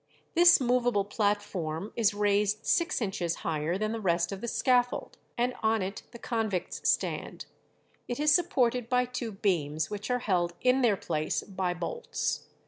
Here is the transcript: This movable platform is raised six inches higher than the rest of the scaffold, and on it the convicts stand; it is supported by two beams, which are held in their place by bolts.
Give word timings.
This 0.33 0.59
movable 0.59 1.05
platform 1.05 1.93
is 1.95 2.11
raised 2.15 2.65
six 2.65 3.01
inches 3.01 3.35
higher 3.45 3.77
than 3.77 3.91
the 3.91 3.99
rest 4.01 4.31
of 4.31 4.41
the 4.41 4.47
scaffold, 4.47 5.19
and 5.37 5.53
on 5.61 5.83
it 5.83 6.01
the 6.09 6.17
convicts 6.17 6.89
stand; 6.89 7.45
it 8.07 8.19
is 8.19 8.33
supported 8.33 8.89
by 8.89 9.05
two 9.05 9.31
beams, 9.31 9.91
which 9.91 10.09
are 10.09 10.17
held 10.17 10.55
in 10.59 10.81
their 10.81 10.97
place 10.97 11.43
by 11.43 11.75
bolts. 11.75 12.47